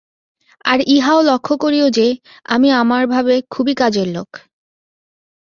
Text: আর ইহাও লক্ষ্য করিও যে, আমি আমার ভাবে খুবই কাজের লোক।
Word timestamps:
আর 0.65 0.79
ইহাও 0.87 1.19
লক্ষ্য 1.21 1.53
করিও 1.57 1.87
যে, 1.89 2.07
আমি 2.45 2.69
আমার 2.71 3.03
ভাবে 3.07 3.35
খুবই 3.49 3.73
কাজের 3.75 4.07
লোক। 4.07 4.29